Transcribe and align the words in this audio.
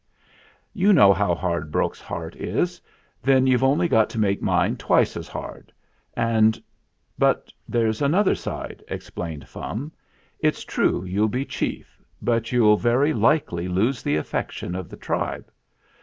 "You 0.73 0.93
know 0.93 1.13
how 1.13 1.35
hard 1.35 1.71
Brok's 1.71 2.01
heart 2.01 2.35
is; 2.35 2.81
then 3.21 3.45
you've 3.45 3.63
only 3.63 3.87
got 3.87 4.09
to 4.09 4.17
make 4.19 4.41
mine 4.41 4.75
twice 4.75 5.15
as 5.15 5.27
hard 5.27 5.71
and" 6.17 6.59
"But 7.19 7.53
there's 7.69 8.01
another 8.01 8.33
side," 8.33 8.83
explained 8.87 9.47
Fum. 9.47 9.91
"It's 10.39 10.63
true 10.63 11.05
you'll 11.05 11.29
be 11.29 11.45
chief, 11.45 12.01
but 12.19 12.51
you'll 12.51 12.77
very 12.77 13.13
likely 13.13 13.67
lose 13.67 14.01
the 14.01 14.15
affection 14.15 14.73
of 14.73 14.89
the 14.89 14.97
tribe. 14.97 15.45